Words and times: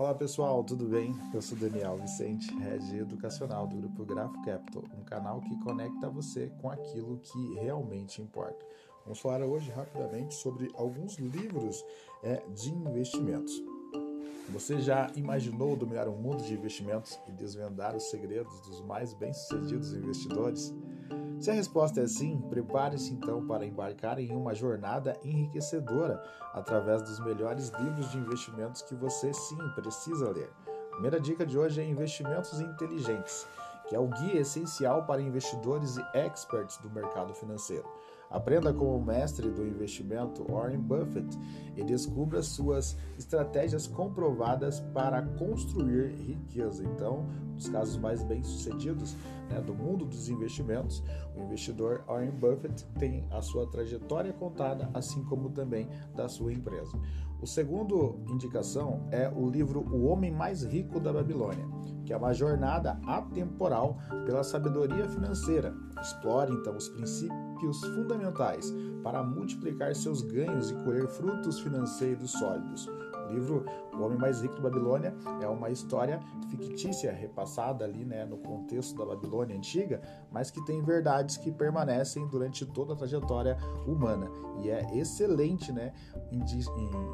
Olá 0.00 0.14
pessoal, 0.14 0.64
tudo 0.64 0.86
bem? 0.86 1.14
Eu 1.34 1.42
sou 1.42 1.58
Daniel 1.58 1.98
Vicente, 1.98 2.50
Head 2.56 3.00
Educacional 3.00 3.66
do 3.66 3.76
Grupo 3.76 4.06
Grafo 4.06 4.32
Capital, 4.42 4.82
um 4.98 5.04
canal 5.04 5.42
que 5.42 5.54
conecta 5.60 6.08
você 6.08 6.50
com 6.58 6.70
aquilo 6.70 7.18
que 7.18 7.54
realmente 7.56 8.22
importa. 8.22 8.64
Vamos 9.04 9.20
falar 9.20 9.44
hoje 9.44 9.70
rapidamente 9.70 10.32
sobre 10.36 10.70
alguns 10.72 11.18
livros 11.18 11.84
é, 12.22 12.42
de 12.48 12.70
investimentos. 12.70 13.52
Você 14.48 14.80
já 14.80 15.12
imaginou 15.16 15.76
dominar 15.76 16.08
o 16.08 16.12
um 16.12 16.16
mundo 16.16 16.42
de 16.44 16.54
investimentos 16.54 17.20
e 17.28 17.32
desvendar 17.32 17.94
os 17.94 18.04
segredos 18.04 18.58
dos 18.62 18.80
mais 18.80 19.12
bem-sucedidos 19.12 19.92
investidores? 19.92 20.74
Se 21.40 21.50
a 21.50 21.54
resposta 21.54 22.02
é 22.02 22.06
sim, 22.06 22.38
prepare-se 22.50 23.14
então 23.14 23.46
para 23.46 23.64
embarcar 23.64 24.18
em 24.18 24.30
uma 24.36 24.54
jornada 24.54 25.18
enriquecedora 25.24 26.22
através 26.52 27.00
dos 27.00 27.18
melhores 27.18 27.70
livros 27.80 28.10
de 28.10 28.18
investimentos 28.18 28.82
que 28.82 28.94
você 28.94 29.32
sim 29.32 29.56
precisa 29.74 30.28
ler. 30.28 30.52
A 30.68 30.90
primeira 30.90 31.18
dica 31.18 31.46
de 31.46 31.58
hoje 31.58 31.80
é 31.80 31.84
Investimentos 31.86 32.60
Inteligentes, 32.60 33.46
que 33.88 33.96
é 33.96 33.98
o 33.98 34.06
guia 34.06 34.42
essencial 34.42 35.06
para 35.06 35.22
investidores 35.22 35.96
e 35.96 36.18
experts 36.18 36.76
do 36.76 36.90
mercado 36.90 37.32
financeiro. 37.32 37.88
Aprenda 38.30 38.72
com 38.72 38.96
o 38.96 39.04
mestre 39.04 39.50
do 39.50 39.66
investimento, 39.66 40.46
Warren 40.48 40.78
Buffett, 40.78 41.36
e 41.76 41.82
descubra 41.82 42.42
suas 42.42 42.96
estratégias 43.18 43.88
comprovadas 43.88 44.78
para 44.94 45.20
construir 45.20 46.14
riqueza. 46.14 46.84
Então, 46.84 47.26
dos 47.56 47.68
casos 47.68 47.96
mais 47.96 48.22
bem-sucedidos 48.22 49.16
né, 49.48 49.60
do 49.60 49.74
mundo 49.74 50.04
dos 50.04 50.28
investimentos, 50.28 51.02
o 51.36 51.42
investidor 51.42 52.04
Warren 52.06 52.30
Buffett 52.30 52.86
tem 53.00 53.26
a 53.32 53.42
sua 53.42 53.66
trajetória 53.66 54.32
contada, 54.32 54.88
assim 54.94 55.24
como 55.24 55.50
também 55.50 55.88
da 56.14 56.28
sua 56.28 56.52
empresa. 56.52 56.96
O 57.42 57.46
segundo 57.46 58.20
indicação 58.28 59.08
é 59.10 59.28
o 59.28 59.48
livro 59.48 59.80
O 59.90 60.04
Homem 60.04 60.30
Mais 60.30 60.62
Rico 60.62 61.00
da 61.00 61.12
Babilônia, 61.12 61.66
que 62.04 62.12
é 62.12 62.16
uma 62.16 62.34
jornada 62.34 63.00
atemporal 63.06 63.98
pela 64.26 64.44
sabedoria 64.44 65.08
financeira. 65.08 65.74
Explore 66.00 66.52
então 66.52 66.76
os 66.76 66.88
princípios 66.90 67.39
fundamentais 67.80 68.72
para 69.02 69.22
multiplicar 69.22 69.94
seus 69.94 70.22
ganhos 70.22 70.70
e 70.70 70.74
colher 70.84 71.06
frutos 71.08 71.60
financeiros 71.60 72.30
sólidos 72.32 72.88
livro 73.30 73.64
O 73.92 74.02
Homem 74.02 74.18
Mais 74.18 74.40
Rico 74.40 74.56
da 74.56 74.62
Babilônia 74.62 75.14
é 75.40 75.46
uma 75.46 75.70
história 75.70 76.20
fictícia 76.48 77.12
repassada 77.12 77.84
ali 77.84 78.04
né, 78.04 78.24
no 78.24 78.38
contexto 78.38 78.96
da 78.96 79.04
Babilônia 79.04 79.56
antiga, 79.56 80.00
mas 80.30 80.50
que 80.50 80.64
tem 80.64 80.82
verdades 80.82 81.36
que 81.36 81.52
permanecem 81.52 82.26
durante 82.26 82.66
toda 82.66 82.92
a 82.94 82.96
trajetória 82.96 83.56
humana. 83.86 84.28
E 84.62 84.70
é 84.70 84.96
excelente 84.96 85.72
né, 85.72 85.92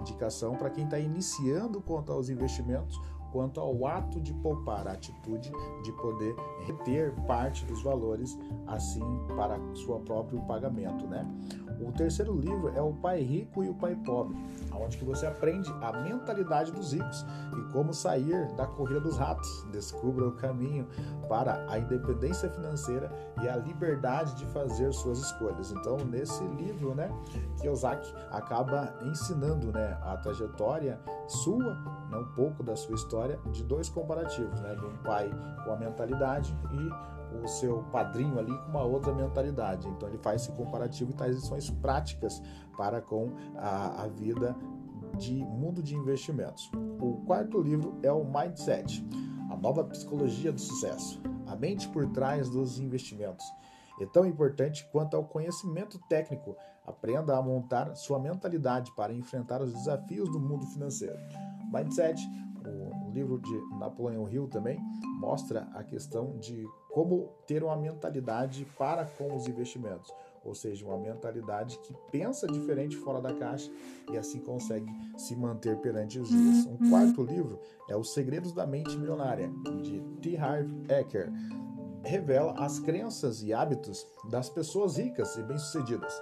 indicação 0.00 0.56
para 0.56 0.70
quem 0.70 0.84
está 0.84 0.98
iniciando 0.98 1.80
quanto 1.80 2.12
aos 2.12 2.28
investimentos 2.28 3.00
quanto 3.32 3.60
ao 3.60 3.86
ato 3.86 4.20
de 4.20 4.32
poupar, 4.34 4.86
a 4.86 4.92
atitude 4.92 5.50
de 5.82 5.92
poder 5.92 6.34
reter 6.66 7.12
parte 7.26 7.64
dos 7.64 7.82
valores 7.82 8.38
assim 8.66 9.02
para 9.36 9.58
seu 9.74 9.98
próprio 10.00 10.40
pagamento, 10.42 11.06
né? 11.06 11.26
O 11.80 11.92
terceiro 11.92 12.34
livro 12.34 12.68
é 12.76 12.82
O 12.82 12.92
Pai 12.92 13.22
Rico 13.22 13.64
e 13.64 13.68
o 13.70 13.74
Pai 13.74 13.96
Pobre, 14.04 14.36
onde 14.74 14.98
que 14.98 15.04
você 15.04 15.26
aprende 15.26 15.70
a 15.80 15.92
mentalidade 15.92 16.70
dos 16.72 16.92
ricos 16.92 17.24
e 17.56 17.72
como 17.72 17.94
sair 17.94 18.52
da 18.54 18.66
corrida 18.66 19.00
dos 19.00 19.16
ratos. 19.16 19.66
Descubra 19.72 20.28
o 20.28 20.32
caminho 20.32 20.86
para 21.26 21.64
a 21.70 21.78
independência 21.78 22.50
financeira 22.50 23.10
e 23.42 23.48
a 23.48 23.56
liberdade 23.56 24.34
de 24.34 24.44
fazer 24.46 24.92
suas 24.92 25.20
escolhas. 25.20 25.72
Então, 25.72 25.96
nesse 25.98 26.44
livro, 26.44 26.94
né, 26.94 27.10
Kiyosaki 27.60 28.12
acaba 28.30 28.94
ensinando, 29.02 29.72
né, 29.72 29.98
a 30.02 30.18
trajetória 30.18 31.00
sua, 31.30 31.74
né, 32.10 32.16
um 32.16 32.34
pouco 32.34 32.62
da 32.62 32.74
sua 32.74 32.94
história 32.94 33.38
de 33.52 33.62
dois 33.64 33.88
comparativos, 33.88 34.60
né, 34.60 34.74
de 34.74 34.84
um 34.84 34.96
pai 34.98 35.30
com 35.64 35.72
a 35.72 35.76
mentalidade 35.76 36.56
e 36.72 37.36
o 37.36 37.46
seu 37.46 37.84
padrinho 37.84 38.38
ali 38.38 38.52
com 38.52 38.70
uma 38.70 38.82
outra 38.82 39.14
mentalidade. 39.14 39.88
Então 39.88 40.08
ele 40.08 40.18
faz 40.18 40.42
esse 40.42 40.52
comparativo 40.52 41.10
e 41.10 41.14
traz 41.14 41.36
lições 41.36 41.70
práticas 41.70 42.42
para 42.76 43.00
com 43.00 43.32
a, 43.56 44.02
a 44.02 44.08
vida 44.08 44.56
de 45.16 45.34
mundo 45.44 45.82
de 45.82 45.94
investimentos. 45.94 46.70
O 47.00 47.24
quarto 47.26 47.60
livro 47.60 47.96
é 48.02 48.10
o 48.10 48.24
Mindset, 48.24 49.06
a 49.50 49.56
nova 49.56 49.84
psicologia 49.84 50.52
do 50.52 50.60
sucesso, 50.60 51.20
a 51.46 51.54
mente 51.54 51.88
por 51.88 52.06
trás 52.08 52.48
dos 52.48 52.80
investimentos. 52.80 53.44
É 54.00 54.06
tão 54.06 54.24
importante 54.24 54.88
quanto 54.90 55.16
ao 55.16 55.24
conhecimento 55.24 55.98
técnico. 56.08 56.56
Aprenda 56.86 57.36
a 57.36 57.42
montar 57.42 57.94
sua 57.94 58.18
mentalidade 58.18 58.90
para 58.96 59.12
enfrentar 59.12 59.60
os 59.60 59.72
desafios 59.72 60.30
do 60.30 60.40
mundo 60.40 60.66
financeiro. 60.66 61.18
Mindset, 61.72 62.20
o 62.66 63.10
livro 63.10 63.38
de 63.38 63.78
Napoleão 63.78 64.28
Hill 64.28 64.48
também, 64.48 64.80
mostra 65.20 65.68
a 65.74 65.84
questão 65.84 66.38
de 66.38 66.66
como 66.90 67.28
ter 67.46 67.62
uma 67.62 67.76
mentalidade 67.76 68.66
para 68.78 69.04
com 69.04 69.34
os 69.36 69.46
investimentos, 69.46 70.12
ou 70.44 70.54
seja, 70.54 70.84
uma 70.84 70.98
mentalidade 70.98 71.78
que 71.78 71.94
pensa 72.10 72.46
diferente 72.46 72.96
fora 72.96 73.20
da 73.20 73.32
caixa 73.34 73.70
e 74.10 74.16
assim 74.16 74.40
consegue 74.40 74.90
se 75.16 75.36
manter 75.36 75.76
perante 75.78 76.18
os 76.18 76.28
dias. 76.28 76.66
Um 76.66 76.90
quarto 76.90 77.22
livro 77.22 77.60
é 77.88 77.96
Os 77.96 78.12
Segredos 78.12 78.52
da 78.52 78.66
Mente 78.66 78.96
Milionária, 78.96 79.52
de 79.82 80.00
T. 80.20 80.36
Harv 80.36 80.68
Eker. 80.88 81.30
Revela 82.02 82.54
as 82.58 82.78
crenças 82.78 83.42
e 83.42 83.52
hábitos 83.52 84.06
das 84.30 84.48
pessoas 84.48 84.96
ricas 84.96 85.36
e 85.36 85.42
bem-sucedidas. 85.42 86.12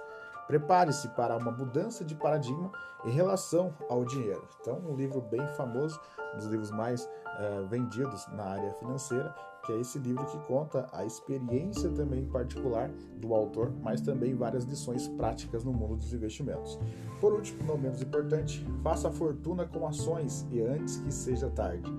Prepare-se 0.47 1.07
para 1.09 1.37
uma 1.37 1.51
mudança 1.51 2.03
de 2.03 2.15
paradigma 2.15 2.71
em 3.05 3.11
relação 3.11 3.73
ao 3.87 4.03
dinheiro. 4.03 4.47
Então, 4.59 4.79
um 4.79 4.95
livro 4.95 5.21
bem 5.21 5.47
famoso, 5.49 5.99
um 6.33 6.37
dos 6.37 6.47
livros 6.47 6.71
mais 6.71 7.03
uh, 7.05 7.67
vendidos 7.69 8.27
na 8.33 8.43
área 8.43 8.73
financeira, 8.73 9.33
que 9.65 9.73
é 9.73 9.79
esse 9.79 9.99
livro 9.99 10.25
que 10.25 10.37
conta 10.47 10.87
a 10.91 11.05
experiência 11.05 11.89
também 11.91 12.25
particular 12.25 12.89
do 13.17 13.33
autor, 13.33 13.71
mas 13.83 14.01
também 14.01 14.33
várias 14.33 14.63
lições 14.63 15.07
práticas 15.07 15.63
no 15.63 15.71
mundo 15.71 15.97
dos 15.97 16.13
investimentos. 16.13 16.79
Por 17.21 17.33
último, 17.33 17.63
não 17.63 17.77
menos 17.77 18.01
importante, 18.01 18.65
faça 18.81 19.11
fortuna 19.11 19.67
com 19.67 19.87
ações 19.87 20.47
e 20.49 20.61
antes 20.61 20.97
que 20.97 21.11
seja 21.11 21.49
tarde. 21.49 21.91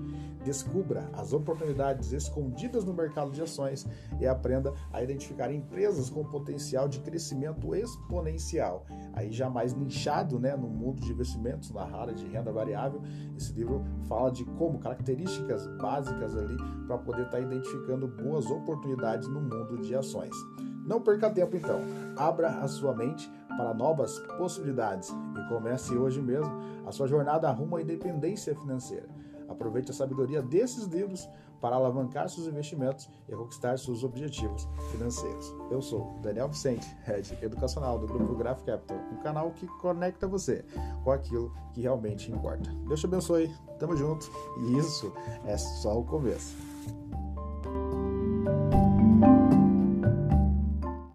Descubra 0.43 1.09
as 1.13 1.33
oportunidades 1.33 2.11
escondidas 2.11 2.83
no 2.83 2.93
mercado 2.93 3.31
de 3.31 3.41
ações 3.41 3.87
e 4.19 4.27
aprenda 4.27 4.73
a 4.91 5.03
identificar 5.03 5.51
empresas 5.51 6.09
com 6.09 6.23
potencial 6.23 6.87
de 6.87 6.99
crescimento 6.99 7.75
exponencial. 7.75 8.85
Aí 9.13 9.31
já 9.31 9.49
mais 9.49 9.73
nichado 9.73 10.39
né, 10.39 10.55
no 10.55 10.67
mundo 10.67 11.01
de 11.01 11.11
investimentos, 11.11 11.71
na 11.71 11.83
área 11.83 12.13
de 12.13 12.25
renda 12.25 12.51
variável, 12.51 13.01
esse 13.37 13.53
livro 13.53 13.83
fala 14.07 14.31
de 14.31 14.43
como 14.45 14.79
características 14.79 15.67
básicas 15.77 16.35
ali 16.35 16.57
para 16.87 16.97
poder 16.97 17.25
estar 17.25 17.37
tá 17.37 17.43
identificando 17.43 18.07
boas 18.07 18.45
oportunidades 18.47 19.27
no 19.27 19.41
mundo 19.41 19.81
de 19.81 19.95
ações. 19.95 20.35
Não 20.85 20.99
perca 20.99 21.29
tempo 21.29 21.55
então, 21.55 21.79
abra 22.17 22.49
a 22.49 22.67
sua 22.67 22.95
mente 22.95 23.31
para 23.47 23.73
novas 23.73 24.17
possibilidades 24.37 25.09
e 25.09 25.49
comece 25.49 25.95
hoje 25.95 26.21
mesmo 26.21 26.51
a 26.85 26.91
sua 26.91 27.07
jornada 27.07 27.51
rumo 27.51 27.75
à 27.75 27.81
independência 27.81 28.55
financeira. 28.55 29.07
Aproveite 29.47 29.91
a 29.91 29.93
sabedoria 29.93 30.41
desses 30.41 30.85
livros 30.85 31.27
para 31.61 31.75
alavancar 31.75 32.27
seus 32.27 32.47
investimentos 32.47 33.07
e 33.29 33.35
conquistar 33.35 33.77
seus 33.77 34.03
objetivos 34.03 34.67
financeiros. 34.91 35.53
Eu 35.69 35.81
sou 35.81 36.19
Daniel 36.21 36.49
Vicente, 36.49 36.87
Head 37.03 37.37
Educacional 37.41 37.99
do 37.99 38.07
Grupo 38.07 38.35
Graph 38.35 38.63
Capital, 38.63 38.97
um 39.11 39.21
canal 39.21 39.51
que 39.51 39.67
conecta 39.79 40.27
você 40.27 40.65
com 41.03 41.11
aquilo 41.11 41.53
que 41.73 41.81
realmente 41.81 42.31
importa. 42.31 42.71
Deus 42.87 42.99
te 42.99 43.05
abençoe, 43.05 43.53
tamo 43.77 43.95
junto 43.95 44.29
e 44.57 44.77
isso 44.77 45.13
é 45.45 45.57
só 45.57 45.99
o 45.99 46.03
começo. 46.03 46.55